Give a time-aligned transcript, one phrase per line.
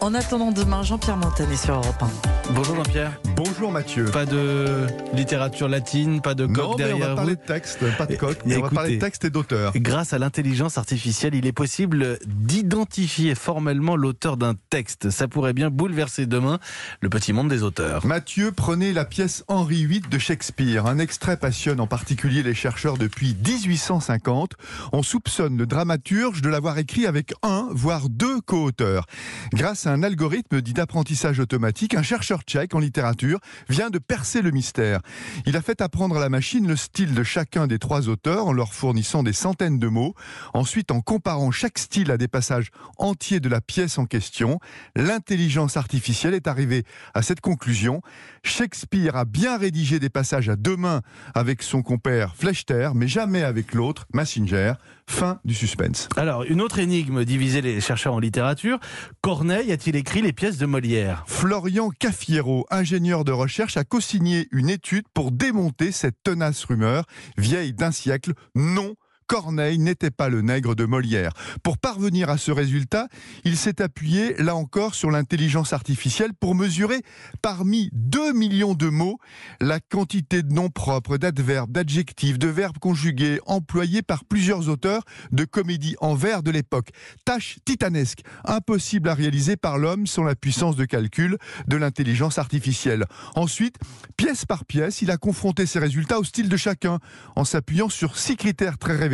[0.00, 2.43] En attendant demain, Jean-Pierre Montanet sur Europe 1.
[2.50, 3.18] Bonjour Jean-Pierre.
[3.36, 4.04] Bonjour Mathieu.
[4.04, 7.78] Pas de littérature latine, pas de coq non, mais derrière on va parler de texte,
[7.96, 9.72] pas de coq, mais on va parler de texte et d'auteur.
[9.76, 15.08] Grâce à l'intelligence artificielle, il est possible d'identifier formellement l'auteur d'un texte.
[15.08, 16.58] Ça pourrait bien bouleverser demain
[17.00, 18.04] le petit monde des auteurs.
[18.06, 20.86] Mathieu, prenez la pièce Henri VIII de Shakespeare.
[20.86, 24.52] Un extrait passionne en particulier les chercheurs depuis 1850.
[24.92, 29.06] On soupçonne le dramaturge de l'avoir écrit avec un, voire deux co-auteurs.
[29.54, 33.38] Grâce à un algorithme dit d'apprentissage automatique, un chercheur tchèque en littérature
[33.68, 35.00] vient de percer le mystère.
[35.46, 38.52] Il a fait apprendre à la machine le style de chacun des trois auteurs en
[38.52, 40.14] leur fournissant des centaines de mots.
[40.52, 44.58] Ensuite, en comparant chaque style à des passages entiers de la pièce en question,
[44.96, 46.84] l'intelligence artificielle est arrivée
[47.14, 48.02] à cette conclusion.
[48.42, 51.02] Shakespeare a bien rédigé des passages à deux mains
[51.34, 54.74] avec son compère Flechter, mais jamais avec l'autre, Massinger.
[55.06, 56.08] Fin du suspense.
[56.16, 58.78] Alors, une autre énigme divisait les chercheurs en littérature.
[59.20, 61.24] Corneille a-t-il écrit les pièces de Molière?
[61.26, 61.90] Florian
[62.24, 67.04] Caffiero, ingénieur de recherche, a co-signé une étude pour démonter cette tenace rumeur,
[67.36, 68.32] vieille d'un siècle.
[68.54, 68.94] Non,
[69.26, 71.32] Corneille n'était pas le nègre de Molière.
[71.62, 73.08] Pour parvenir à ce résultat,
[73.44, 77.02] il s'est appuyé, là encore, sur l'intelligence artificielle pour mesurer,
[77.42, 79.18] parmi 2 millions de mots,
[79.60, 85.44] la quantité de noms propres, d'adverbes, d'adjectifs, de verbes conjugués employés par plusieurs auteurs de
[85.44, 86.90] comédies en vers de l'époque.
[87.24, 93.06] Tâche titanesque, impossible à réaliser par l'homme sans la puissance de calcul de l'intelligence artificielle.
[93.34, 93.76] Ensuite,
[94.16, 96.98] pièce par pièce, il a confronté ses résultats au style de chacun,
[97.36, 99.13] en s'appuyant sur six critères très révélateurs,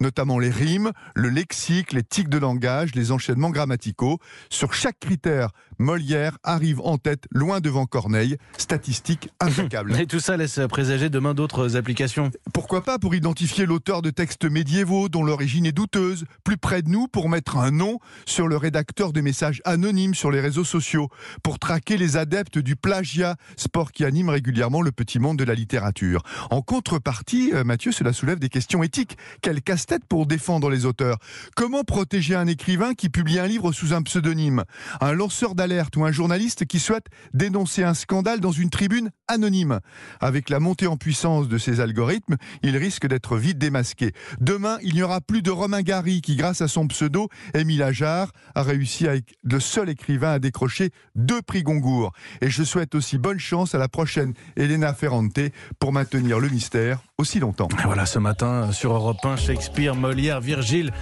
[0.00, 4.18] notamment les rimes, le lexique, les tics de langage, les enchaînements grammaticaux.
[4.50, 8.36] Sur chaque critère, Molière arrive en tête, loin devant Corneille.
[8.56, 9.98] Statistique impeccable.
[10.00, 12.30] Et tout ça laisse présager demain d'autres applications.
[12.52, 16.88] Pourquoi pas pour identifier l'auteur de textes médiévaux dont l'origine est douteuse, plus près de
[16.88, 21.08] nous pour mettre un nom sur le rédacteur de messages anonymes sur les réseaux sociaux,
[21.42, 25.54] pour traquer les adeptes du plagiat, sport qui anime régulièrement le petit monde de la
[25.54, 26.22] littérature.
[26.50, 29.11] En contrepartie, euh, Mathieu, cela soulève des questions éthiques.
[29.40, 31.18] Quel casse-tête pour défendre les auteurs
[31.56, 34.64] Comment protéger un écrivain qui publie un livre sous un pseudonyme?
[35.00, 39.80] Un lanceur d'alerte ou un journaliste qui souhaite dénoncer un scandale dans une tribune anonyme?
[40.20, 44.12] Avec la montée en puissance de ces algorithmes, il risque d'être vite démasqué.
[44.40, 48.32] Demain, il n'y aura plus de Romain Gary qui, grâce à son pseudo, Émile Ajar,
[48.54, 52.12] a réussi à le seul écrivain à décrocher deux prix Goncourt.
[52.40, 55.40] Et je souhaite aussi bonne chance à la prochaine Elena Ferrante
[55.78, 57.68] pour maintenir le mystère aussi longtemps.
[57.82, 60.92] Et Voilà, ce matin sur Europe 1, Shakespeare, Molière, Virgile.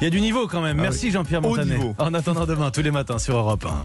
[0.00, 0.78] Il y a du niveau quand même.
[0.78, 1.78] Ah Merci Jean-Pierre Montanet.
[1.98, 3.82] En attendant demain, tous les matins sur Europe 1.